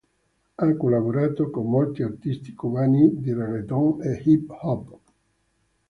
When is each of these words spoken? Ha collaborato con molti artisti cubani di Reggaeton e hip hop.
Ha 0.55 0.75
collaborato 0.77 1.51
con 1.51 1.67
molti 1.69 2.01
artisti 2.01 2.55
cubani 2.55 3.19
di 3.21 3.33
Reggaeton 3.33 4.01
e 4.01 4.19
hip 4.25 4.49
hop. 4.49 4.97